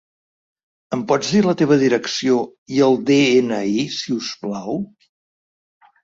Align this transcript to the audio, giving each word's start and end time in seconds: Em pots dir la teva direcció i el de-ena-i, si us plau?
Em 0.95 1.01
pots 1.09 1.27
dir 1.33 1.41
la 1.47 1.53
teva 1.59 1.75
direcció 1.83 2.37
i 2.77 2.81
el 2.85 2.97
de-ena-i, 3.09 3.75
si 3.97 4.15
us 4.21 4.31
plau? 4.47 4.81